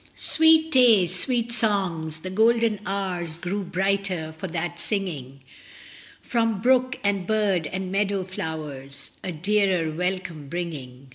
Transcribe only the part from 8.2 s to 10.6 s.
flowers A dearer welcome